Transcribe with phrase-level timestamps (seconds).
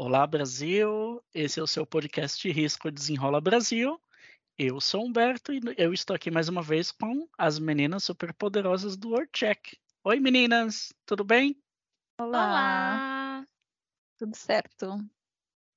[0.00, 1.20] Olá, Brasil!
[1.34, 4.00] Esse é o seu podcast Risco Desenrola Brasil.
[4.56, 9.08] Eu sou Humberto e eu estou aqui mais uma vez com as meninas superpoderosas do
[9.08, 9.76] WordCheck.
[10.04, 10.94] Oi, meninas!
[11.04, 11.60] Tudo bem?
[12.16, 12.38] Olá!
[12.38, 13.46] Olá.
[14.16, 15.04] Tudo certo?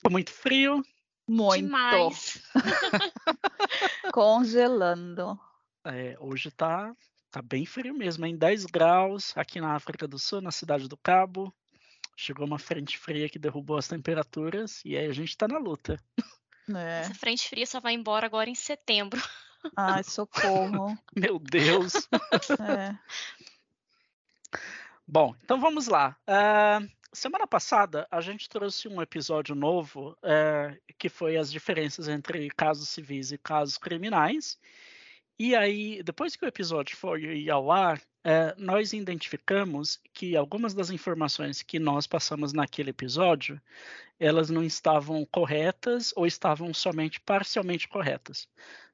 [0.08, 0.84] Muito frio?
[1.28, 1.64] Muito!
[1.64, 2.44] Demais!
[4.14, 5.40] Congelando.
[5.84, 6.96] É, hoje tá,
[7.32, 10.96] tá bem frio mesmo, em 10 graus aqui na África do Sul, na cidade do
[10.96, 11.52] Cabo.
[12.16, 15.98] Chegou uma frente fria que derrubou as temperaturas e aí a gente tá na luta.
[16.70, 17.02] É.
[17.02, 19.22] Essa frente fria só vai embora agora em setembro.
[19.76, 20.98] Ai, socorro.
[21.16, 21.94] Meu Deus.
[22.60, 22.96] É.
[25.08, 26.16] Bom, então vamos lá.
[26.28, 32.50] Uh, semana passada a gente trouxe um episódio novo uh, que foi as diferenças entre
[32.50, 34.58] casos civis e casos criminais.
[35.44, 40.92] E aí, depois que o episódio foi ao ar, é, nós identificamos que algumas das
[40.92, 43.60] informações que nós passamos naquele episódio,
[44.20, 48.48] elas não estavam corretas ou estavam somente parcialmente corretas.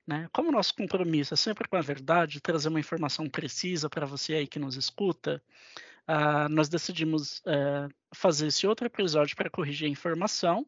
[0.07, 0.29] Né?
[0.31, 4.47] Como nosso compromisso é sempre com a verdade, trazer uma informação precisa para você aí
[4.47, 5.43] que nos escuta,
[6.07, 10.65] uh, nós decidimos uh, fazer esse outro episódio para corrigir a informação,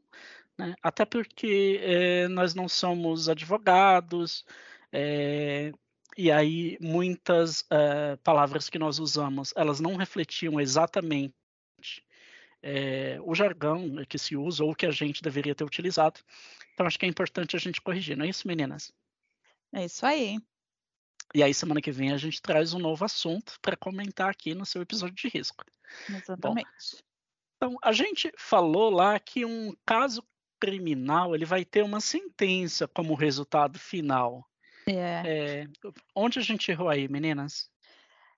[0.58, 0.76] né?
[0.84, 1.80] até porque
[2.26, 4.44] uh, nós não somos advogados,
[4.92, 5.72] é,
[6.18, 11.34] e aí muitas uh, palavras que nós usamos, elas não refletiam exatamente
[12.62, 16.20] é, o jargão que se usa ou que a gente deveria ter utilizado.
[16.73, 18.92] Então acho que é importante a gente corrigir, não é isso, meninas?
[19.73, 20.38] É isso aí.
[21.34, 24.66] E aí semana que vem a gente traz um novo assunto para comentar aqui no
[24.66, 25.64] seu episódio de risco.
[26.10, 26.67] Exatamente.
[26.67, 27.00] Bom,
[27.56, 30.23] então a gente falou lá que um caso
[30.60, 34.45] criminal ele vai ter uma sentença como resultado final.
[34.90, 35.23] É.
[35.26, 35.68] É,
[36.16, 37.70] onde a gente errou aí, meninas?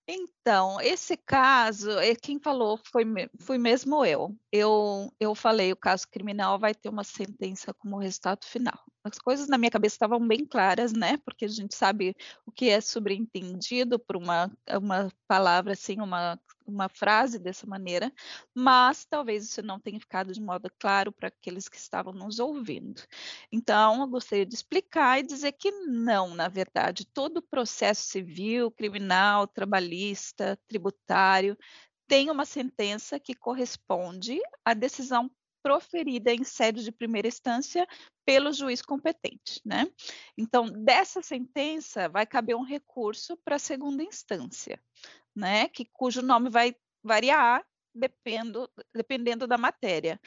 [0.07, 3.05] Então, esse caso, é quem falou foi,
[3.39, 4.35] foi mesmo eu.
[4.51, 5.13] eu.
[5.19, 8.77] Eu falei, o caso criminal vai ter uma sentença como resultado final.
[9.03, 11.17] As coisas na minha cabeça estavam bem claras, né?
[11.23, 16.89] Porque a gente sabe o que é sobreentendido por uma, uma palavra assim, uma uma
[16.89, 18.11] frase dessa maneira,
[18.53, 23.01] mas talvez isso não tenha ficado de modo claro para aqueles que estavam nos ouvindo.
[23.51, 29.47] Então, eu gostaria de explicar e dizer que não, na verdade, todo processo civil, criminal,
[29.47, 31.57] trabalhista, tributário
[32.07, 35.31] tem uma sentença que corresponde à decisão
[35.63, 37.87] proferida em sede de primeira instância
[38.25, 39.87] pelo juiz competente, né?
[40.37, 44.79] Então, dessa sentença vai caber um recurso para a segunda instância
[45.35, 50.19] né, que, cujo nome vai variar dependo, dependendo da matéria.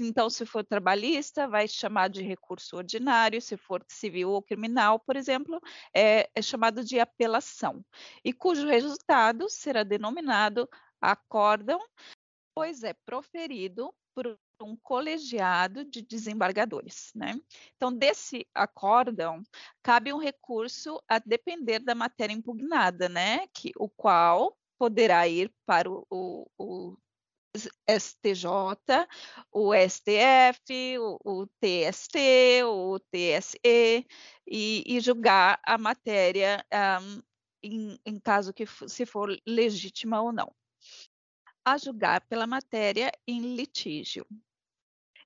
[0.00, 5.16] Então, se for trabalhista, vai chamar de recurso ordinário, se for civil ou criminal, por
[5.16, 5.60] exemplo,
[5.94, 7.84] é, é chamado de apelação,
[8.24, 10.68] e cujo resultado será denominado
[11.00, 11.80] acórdão,
[12.54, 17.40] pois é proferido por um colegiado de desembargadores, né?
[17.76, 19.42] Então, desse acórdão,
[19.82, 23.46] cabe um recurso a depender da matéria impugnada, né?
[23.54, 26.96] Que, o qual poderá ir para o, o, o
[27.88, 28.46] STJ,
[29.52, 33.58] o STF, o, o TST, o TSE,
[34.46, 36.64] e, e, julgar a matéria
[37.02, 37.22] um,
[37.62, 40.54] em, em caso que se for legítima ou não
[41.64, 44.26] a julgar pela matéria em litígio.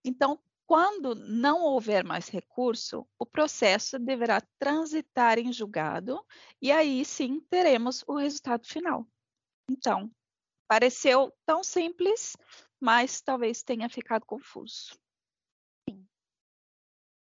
[0.04, 6.24] Então, quando não houver mais recurso, o processo deverá transitar em julgado
[6.60, 9.06] e aí sim teremos o resultado final.
[9.68, 10.10] Então,
[10.68, 12.36] pareceu tão simples,
[12.80, 14.98] mas talvez tenha ficado confuso.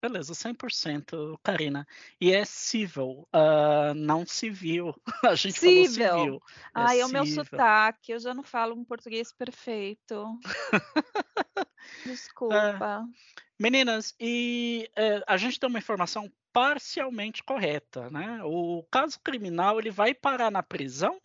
[0.01, 1.85] Beleza, 100%, Karina.
[2.21, 4.95] E é civil, uh, não civil.
[5.23, 6.07] A gente civil.
[6.07, 6.43] falou civil.
[6.73, 10.39] Ai, é o meu sotaque, eu já não falo um português perfeito.
[12.05, 13.01] Desculpa.
[13.01, 13.13] Uh,
[13.59, 18.41] meninas, e uh, a gente tem uma informação parcialmente correta, né?
[18.43, 21.19] O caso criminal, ele vai parar na prisão?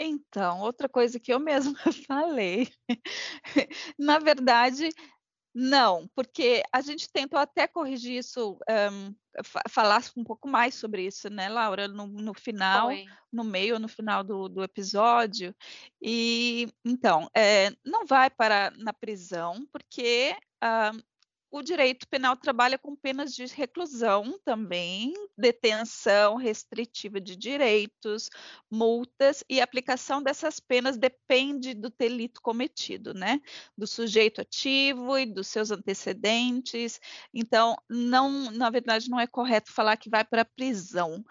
[0.00, 1.74] Então, outra coisa que eu mesma
[2.06, 2.68] falei.
[3.98, 4.90] na verdade,
[5.54, 9.14] não, porque a gente tentou até corrigir isso, um,
[9.68, 13.06] falar um pouco mais sobre isso, né, Laura, no, no final, Oi.
[13.32, 15.54] no meio, no final do, do episódio.
[16.00, 21.02] E então, é, não vai para na prisão, porque uh,
[21.50, 28.28] o direito penal trabalha com penas de reclusão também, detenção restritiva de direitos,
[28.70, 33.40] multas, e aplicação dessas penas depende do delito cometido, né?
[33.76, 37.00] Do sujeito ativo e dos seus antecedentes.
[37.32, 41.24] Então, não, na verdade, não é correto falar que vai para a prisão,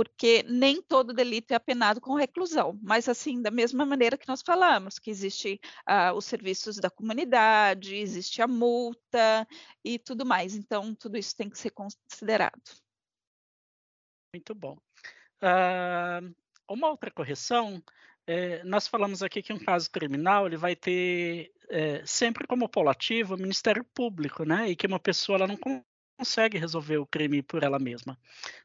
[0.00, 4.40] porque nem todo delito é apenado com reclusão, mas assim, da mesma maneira que nós
[4.40, 9.46] falamos, que existe ah, os serviços da comunidade, existe a multa
[9.84, 10.54] e tudo mais.
[10.54, 12.62] Então, tudo isso tem que ser considerado.
[14.34, 14.78] Muito bom.
[15.42, 16.34] Uh,
[16.66, 17.82] uma outra correção,
[18.26, 22.88] é, nós falamos aqui que um caso criminal ele vai ter é, sempre como polo
[22.88, 24.70] ativo o Ministério Público, né?
[24.70, 25.58] E que uma pessoa ela não
[26.20, 28.18] consegue resolver o crime por ela mesma.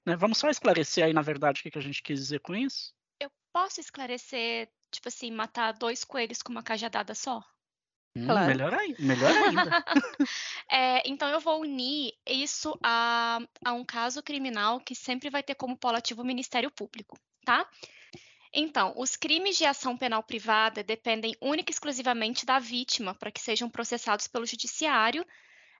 [0.05, 0.17] Né?
[0.17, 2.93] Vamos só esclarecer aí, na verdade, o que, que a gente quis dizer com isso?
[3.17, 7.41] Eu posso esclarecer, tipo assim, matar dois coelhos com uma cajadada só?
[8.13, 8.47] Hum, claro.
[8.47, 9.85] Melhor, aí, melhor ainda.
[10.69, 15.55] é, então eu vou unir isso a, a um caso criminal que sempre vai ter
[15.55, 17.65] como polo ativo o Ministério Público, tá?
[18.53, 23.39] Então, os crimes de ação penal privada dependem única e exclusivamente da vítima para que
[23.39, 25.25] sejam processados pelo judiciário.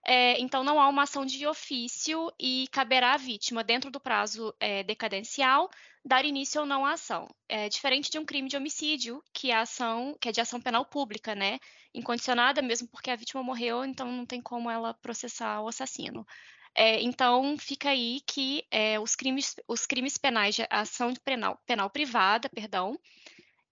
[0.08, 4.54] É, então, não há uma ação de ofício e caberá à vítima, dentro do prazo
[4.60, 5.68] é, decadencial,
[6.04, 7.26] dar início ou não à ação.
[7.48, 10.84] É diferente de um crime de homicídio, que é ação, que é de ação penal
[10.84, 11.58] pública, né?
[11.92, 16.24] Incondicionada, mesmo porque a vítima morreu, então não tem como ela processar o assassino.
[16.72, 21.90] É, então, fica aí que é, os, crimes, os crimes penais de ação penal, penal
[21.90, 22.96] privada, perdão,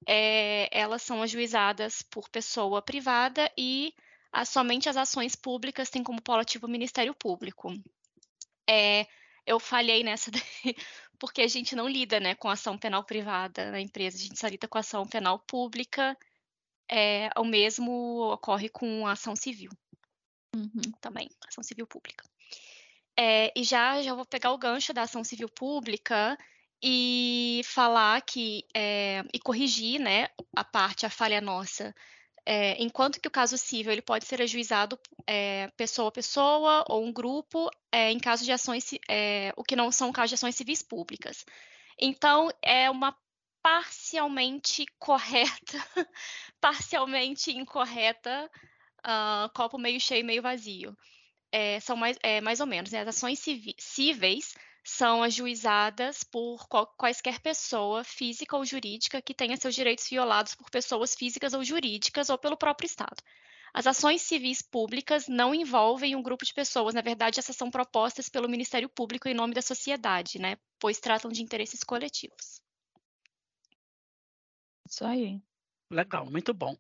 [0.07, 3.95] é, elas são ajuizadas por pessoa privada e
[4.45, 7.73] somente as ações públicas têm como polo ativo o Ministério Público.
[8.69, 9.07] É,
[9.47, 10.43] eu falhei nessa daí,
[11.19, 14.49] porque a gente não lida né, com ação penal privada na empresa, a gente só
[14.49, 16.17] lida com ação penal pública.
[16.91, 19.71] É, o mesmo ocorre com ação civil.
[20.55, 20.93] Uhum.
[21.01, 22.25] Também, ação civil pública.
[23.17, 26.37] É, e já, já vou pegar o gancho da ação civil pública
[26.83, 31.95] e falar que é, e corrigir né, a parte, a falha nossa.
[32.47, 37.03] É, enquanto que o caso civil ele pode ser ajuizado é, pessoa a pessoa ou
[37.03, 40.55] um grupo é, em caso de ações, é, o que não são casos de ações
[40.55, 41.47] civis públicas.
[41.99, 43.17] Então, é uma
[43.63, 45.79] parcialmente correta,
[46.61, 48.51] parcialmente incorreta,
[49.07, 50.95] uh, copo meio cheio, meio vazio
[51.55, 53.03] é, são mais, é, mais ou menos, né?
[53.03, 53.41] As ações
[53.79, 60.71] cíveis são ajuizadas por quaisquer pessoa física ou jurídica que tenha seus direitos violados por
[60.71, 63.17] pessoas físicas ou jurídicas ou pelo próprio Estado.
[63.73, 68.29] As ações civis públicas não envolvem um grupo de pessoas, na verdade, essas são propostas
[68.29, 70.57] pelo Ministério Público em nome da sociedade, né?
[70.79, 72.61] Pois tratam de interesses coletivos.
[74.89, 75.43] Isso aí.
[75.91, 76.75] Legal, muito bom.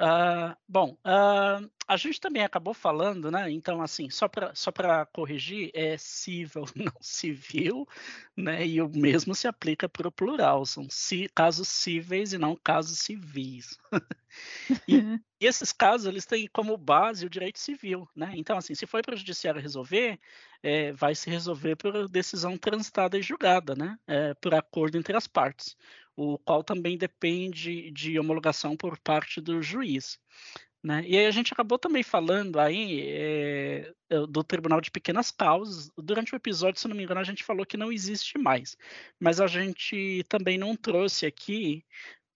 [0.00, 3.50] Uh, bom, uh, a gente também acabou falando, né?
[3.50, 4.72] Então, assim, só para só
[5.12, 7.86] corrigir, é civil, não civil,
[8.36, 8.66] né?
[8.66, 10.86] E o mesmo se aplica para o plural, são
[11.34, 13.78] casos cíveis e não casos civis.
[14.88, 18.32] e, e, esses casos, eles têm como base o direito civil, né?
[18.36, 20.18] Então, assim, se for para o judiciário resolver,
[20.62, 23.98] é, vai se resolver por decisão transitada e julgada, né?
[24.06, 25.76] É, por acordo entre as partes
[26.16, 30.18] o qual também depende de homologação por parte do juiz.
[30.82, 31.04] Né?
[31.06, 33.92] E aí a gente acabou também falando aí é,
[34.28, 35.90] do Tribunal de Pequenas Causas.
[35.98, 38.76] Durante o episódio, se não me engano, a gente falou que não existe mais.
[39.20, 41.84] Mas a gente também não trouxe aqui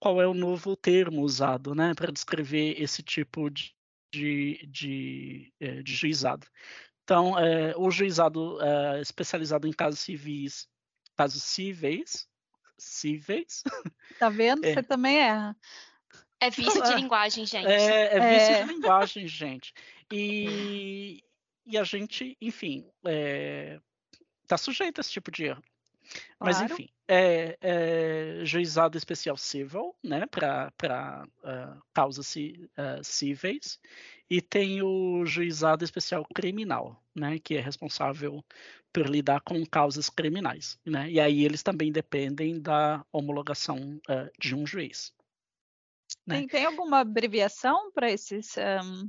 [0.01, 3.73] qual é o novo termo usado né, para descrever esse tipo de,
[4.13, 6.47] de, de, é, de juizado.
[7.05, 8.59] Então, é, o juizado
[9.01, 10.69] especializado em casos civis,
[11.17, 12.30] casos cíveis,
[12.83, 13.63] cíveis.
[14.19, 14.65] Tá vendo?
[14.65, 14.75] É.
[14.75, 15.57] Você também erra.
[16.41, 17.67] É vício de linguagem, gente.
[17.67, 18.63] É, é vício é.
[18.63, 19.73] de linguagem, gente.
[20.13, 21.23] E,
[21.67, 23.79] e a gente, enfim, é,
[24.47, 25.63] tá sujeito a esse tipo de erro.
[26.39, 26.73] Mas, claro.
[26.73, 33.81] enfim, é, é, juizado especial civil, né, para uh, ah, causas uh, cíveis,
[34.29, 38.45] e tem o juizado especial criminal, né, que é responsável
[38.93, 41.11] por lidar com causas criminais, né?
[41.11, 45.13] E aí eles também dependem da homologação uh, de um juiz.
[46.27, 46.39] Né?
[46.39, 49.09] Tem, tem, alguma abreviação para esses, um,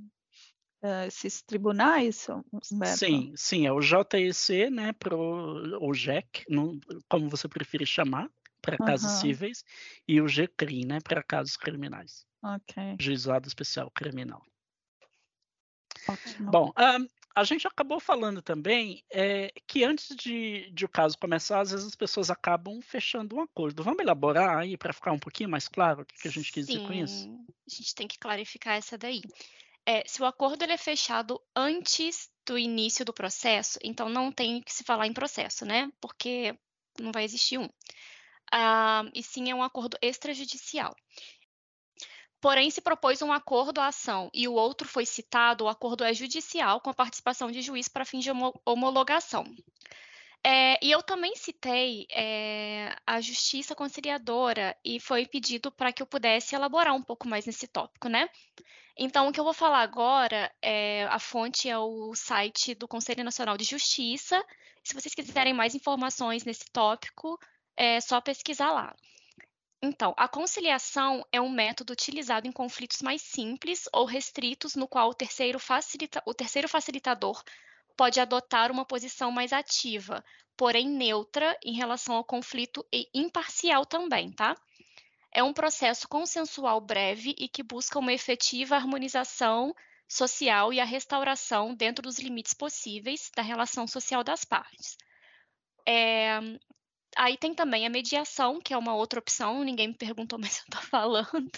[0.84, 2.28] uh, esses tribunais?
[2.72, 2.98] Humberto?
[2.98, 8.30] Sim, sim, é o JEC, né, pro, ou JEC, no, como você preferir chamar,
[8.62, 9.20] para casos uhum.
[9.20, 9.66] cíveis,
[10.08, 12.26] e o GCRI, né, para casos criminais.
[12.44, 12.98] Ok.
[13.00, 14.44] Juizado Especial Criminal.
[16.08, 16.52] Ótimo.
[16.52, 21.62] Bom, um, a gente acabou falando também é, que antes de, de, o caso começar,
[21.62, 23.84] às vezes as pessoas acabam fechando um acordo.
[23.84, 26.66] Vamos elaborar aí para ficar um pouquinho mais claro o que, que a gente quis
[26.66, 27.30] Sim, dizer com isso?
[27.50, 29.22] A gente tem que clarificar essa daí.
[29.86, 34.62] É, se o acordo ele é fechado antes do início do processo, então não tem
[34.62, 35.92] que se falar em processo, né?
[36.00, 36.58] Porque
[37.00, 37.68] não vai existir um.
[38.52, 40.96] Ah, e sim é um acordo extrajudicial.
[42.42, 46.12] Porém, se propôs um acordo à ação e o outro foi citado, o acordo é
[46.12, 48.32] judicial com a participação de juiz para fins de
[48.66, 49.46] homologação.
[50.44, 56.08] É, e eu também citei é, a justiça conciliadora e foi pedido para que eu
[56.08, 58.28] pudesse elaborar um pouco mais nesse tópico, né?
[58.98, 63.24] Então, o que eu vou falar agora, é, a fonte é o site do Conselho
[63.24, 64.44] Nacional de Justiça.
[64.84, 67.40] Se vocês quiserem mais informações nesse tópico,
[67.78, 68.96] é só pesquisar lá.
[69.82, 75.10] Então, a conciliação é um método utilizado em conflitos mais simples ou restritos, no qual
[75.10, 77.42] o terceiro, facilita o terceiro facilitador
[78.02, 80.26] pode adotar uma posição mais ativa,
[80.58, 84.56] porém neutra em relação ao conflito e imparcial também, tá?
[85.32, 89.72] É um processo consensual breve e que busca uma efetiva harmonização
[90.10, 94.98] social e a restauração dentro dos limites possíveis da relação social das partes.
[95.88, 96.40] É,
[97.16, 100.64] Aí tem também a mediação, que é uma outra opção, ninguém me perguntou, mas eu
[100.64, 101.52] estou falando.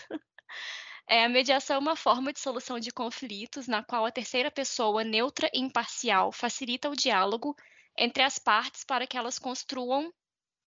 [1.08, 5.04] É, a mediação é uma forma de solução de conflitos na qual a terceira pessoa,
[5.04, 7.56] neutra e imparcial, facilita o diálogo
[7.98, 10.14] entre as partes para que elas construam,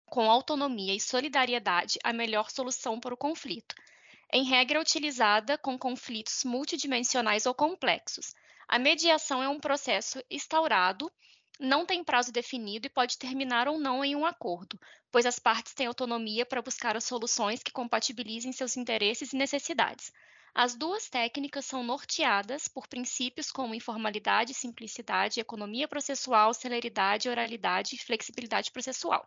[0.06, 3.74] com autonomia e solidariedade, a melhor solução para o conflito.
[4.32, 8.34] Em regra, é utilizada com conflitos multidimensionais ou complexos.
[8.66, 11.12] A mediação é um processo instaurado
[11.58, 14.78] não tem prazo definido e pode terminar ou não em um acordo,
[15.10, 20.12] pois as partes têm autonomia para buscar as soluções que compatibilizem seus interesses e necessidades.
[20.54, 27.98] As duas técnicas são norteadas por princípios como informalidade, simplicidade, economia processual, celeridade, oralidade e
[27.98, 29.26] flexibilidade processual.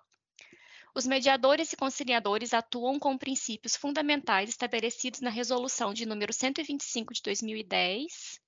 [0.93, 7.21] Os mediadores e conciliadores atuam com princípios fundamentais estabelecidos na Resolução de número 125 de
[7.21, 8.39] 2010,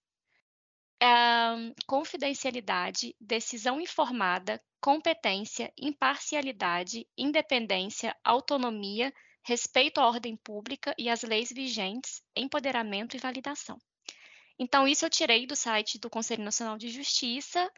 [1.86, 9.13] confidencialidade, decisão informada, competência, imparcialidade, independência, autonomia,
[9.44, 13.77] respeito à ordem pública e às leis vigentes, empoderamento e validação.
[14.60, 17.72] Então, isso eu tirei do site do Conselho Nacional de Justiça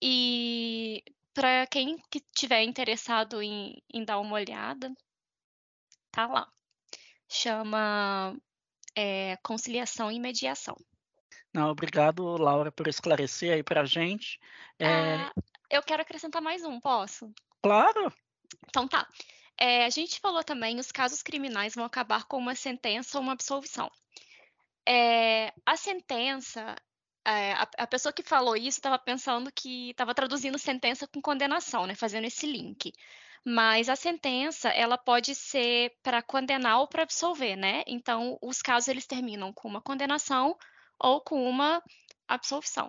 [0.00, 1.02] e
[1.34, 4.92] para quem que tiver interessado em, em, dar uma olhada,
[6.10, 6.48] tá lá.
[7.28, 8.36] Chama
[8.96, 10.76] é, conciliação e mediação.
[11.52, 14.38] Não, obrigado, Laura, por esclarecer aí para a gente.
[14.78, 15.16] É...
[15.16, 15.32] Ah,
[15.68, 17.32] eu quero acrescentar mais um, posso?
[17.62, 18.12] Claro.
[18.68, 19.06] Então tá.
[19.58, 23.32] É, a gente falou também os casos criminais vão acabar com uma sentença ou uma
[23.32, 23.90] absolvição.
[24.88, 26.74] É, a sentença,
[27.26, 31.86] é, a, a, pessoa que falou isso estava pensando que estava traduzindo sentença com condenação,
[31.86, 32.92] né, fazendo esse link.
[33.44, 37.82] Mas a sentença, ela pode ser para condenar ou para absolver, né?
[37.86, 40.56] Então, os casos eles terminam com uma condenação
[41.00, 41.82] ou com uma
[42.28, 42.88] absolvição.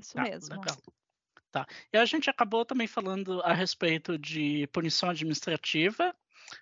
[0.00, 0.56] Isso tá, mesmo.
[0.56, 0.76] Legal.
[1.50, 1.66] Tá.
[1.92, 6.14] E a gente acabou também falando a respeito de punição administrativa,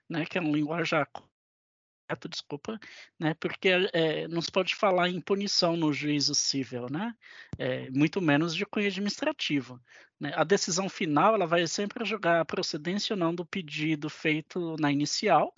[0.09, 2.81] né, que é linguagem correto, desculpa,
[3.19, 7.15] né, porque é, não se pode falar em punição no juízo civil, né,
[7.59, 9.79] é, muito menos de cunho administrativo.
[10.19, 10.33] Né.
[10.35, 14.91] A decisão final ela vai sempre julgar a procedência ou não do pedido feito na
[14.91, 15.55] inicial,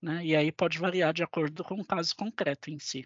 [0.00, 3.04] né, e aí pode variar de acordo com o caso concreto em si.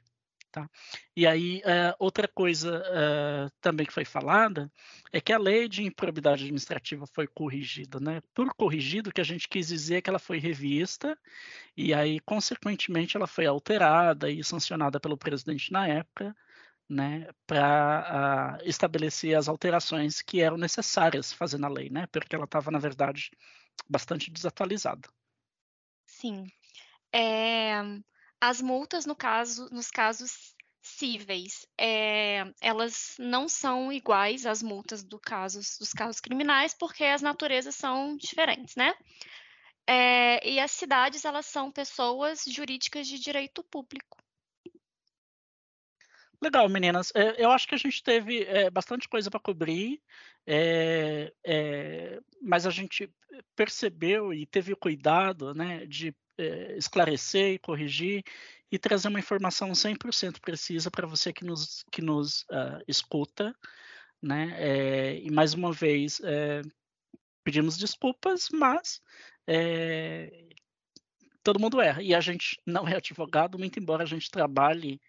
[0.55, 0.71] Tá?
[1.17, 4.71] E aí, uh, outra coisa uh, também que foi falada
[5.13, 8.23] é que a lei de improbidade administrativa foi corrigida, né?
[8.33, 11.19] Por corrigido, que a gente quis dizer que ela foi revista
[11.77, 16.37] e aí, consequentemente, ela foi alterada e sancionada pelo presidente na época,
[16.89, 17.27] né?
[17.49, 22.07] Para uh, estabelecer as alterações que eram necessárias fazer na lei, né?
[22.13, 23.33] Porque ela estava, na verdade,
[23.89, 25.09] bastante desatualizada.
[26.07, 26.47] Sim.
[27.13, 27.83] É,
[28.49, 35.19] as multas, no caso, nos casos cíveis, é, elas não são iguais às multas do
[35.19, 38.95] casos, dos casos criminais, porque as naturezas são diferentes, né?
[39.87, 44.19] É, e as cidades, elas são pessoas jurídicas de direito público.
[46.43, 47.11] Legal, meninas.
[47.15, 50.03] É, eu acho que a gente teve é, bastante coisa para cobrir,
[50.47, 53.11] é, é, mas a gente
[53.57, 58.25] percebeu e teve o cuidado né, de é, esclarecer corrigir
[58.71, 63.55] e trazer uma informação 100% precisa para você que nos, que nos uh, escuta.
[64.21, 64.55] Né?
[64.59, 66.63] É, e mais uma vez, é,
[67.45, 69.01] pedimos desculpas, mas
[71.43, 72.03] todo mundo erra.
[72.03, 75.01] E a gente não é advogado, muito embora a gente trabalhe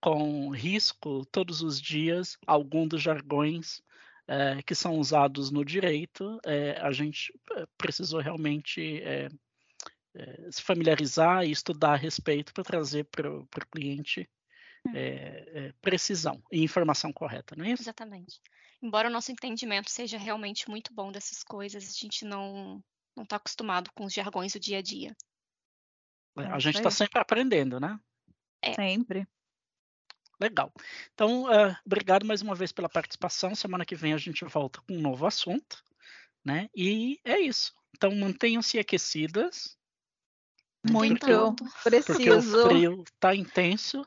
[0.00, 3.80] com risco todos os dias, algum dos jargões
[4.66, 6.40] que são usados no direito,
[6.80, 7.32] a gente
[7.78, 9.00] precisou realmente
[10.14, 14.28] é, se familiarizar e estudar a respeito para trazer para o cliente
[14.94, 14.98] é,
[15.54, 17.82] é, precisão e informação correta, não é isso?
[17.82, 18.40] Exatamente.
[18.82, 22.82] Embora o nosso entendimento seja realmente muito bom dessas coisas, a gente não
[23.14, 25.14] não está acostumado com os jargões do dia a dia.
[26.38, 27.98] É, a gente está sempre aprendendo, né?
[28.62, 28.72] É.
[28.72, 29.26] Sempre.
[30.40, 30.72] Legal.
[31.12, 33.54] Então, uh, obrigado mais uma vez pela participação.
[33.54, 35.84] Semana que vem a gente volta com um novo assunto,
[36.44, 36.68] né?
[36.74, 37.74] E é isso.
[37.94, 39.78] Então, mantenham-se aquecidas.
[40.90, 42.12] Muito preciso.
[42.12, 44.04] Porque o frio tá intenso.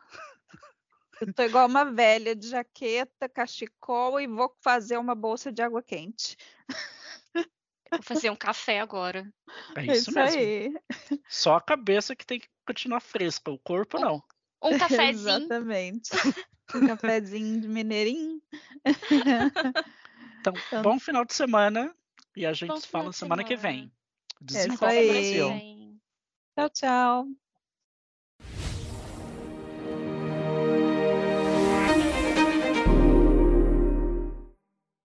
[1.21, 5.81] Eu tô igual uma velha de jaqueta, cachecol e vou fazer uma bolsa de água
[5.81, 6.35] quente.
[7.89, 9.31] Vou fazer um café agora.
[9.75, 10.41] É isso, isso mesmo.
[10.41, 10.73] Aí.
[11.29, 14.21] Só a cabeça que tem que continuar fresca, o corpo não.
[14.61, 15.37] Um cafezinho.
[15.37, 16.09] Exatamente.
[16.73, 18.41] Um cafezinho de mineirinho.
[20.39, 21.95] Então, então, bom final de semana
[22.35, 23.91] e a gente se fala semana, semana que vem.
[24.51, 25.74] É isso aí.
[26.57, 27.35] Tchau, tchau.